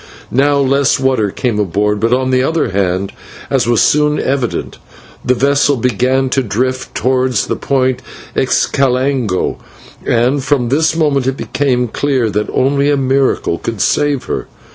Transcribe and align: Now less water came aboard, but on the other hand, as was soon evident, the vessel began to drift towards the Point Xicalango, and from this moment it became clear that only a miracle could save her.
Now 0.31 0.57
less 0.57 0.99
water 0.99 1.29
came 1.29 1.59
aboard, 1.59 1.99
but 1.99 2.11
on 2.11 2.31
the 2.31 2.41
other 2.41 2.69
hand, 2.69 3.11
as 3.51 3.67
was 3.67 3.81
soon 3.83 4.19
evident, 4.19 4.79
the 5.23 5.35
vessel 5.35 5.75
began 5.77 6.27
to 6.31 6.41
drift 6.41 6.95
towards 6.95 7.45
the 7.45 7.55
Point 7.55 8.01
Xicalango, 8.35 9.57
and 10.03 10.43
from 10.43 10.69
this 10.69 10.95
moment 10.95 11.27
it 11.27 11.37
became 11.37 11.87
clear 11.87 12.31
that 12.31 12.49
only 12.51 12.89
a 12.89 12.97
miracle 12.97 13.59
could 13.59 13.79
save 13.79 14.23
her. 14.23 14.47